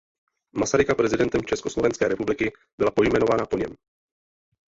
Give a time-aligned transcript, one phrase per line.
[0.61, 3.75] Masaryka prezidentem Československé republiky byla pojmenována po něm.